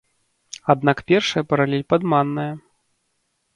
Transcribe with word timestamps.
Аднак 0.73 0.97
першая 1.11 1.43
паралель 1.53 1.85
падманная. 1.95 2.49